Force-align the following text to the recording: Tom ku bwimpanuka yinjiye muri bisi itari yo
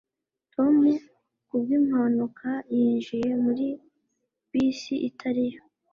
Tom 0.53 0.75
ku 1.47 1.55
bwimpanuka 1.61 2.49
yinjiye 2.75 3.31
muri 3.43 3.67
bisi 4.51 4.95
itari 5.09 5.43
yo 5.53 5.61